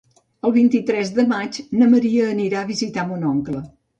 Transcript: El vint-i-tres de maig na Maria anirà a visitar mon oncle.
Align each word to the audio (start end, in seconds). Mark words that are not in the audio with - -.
El 0.47 0.53
vint-i-tres 0.53 1.11
de 1.17 1.25
maig 1.33 1.59
na 1.81 1.89
Maria 1.93 2.25
anirà 2.37 2.65
a 2.65 2.69
visitar 2.73 3.07
mon 3.13 3.29
oncle. 3.37 3.63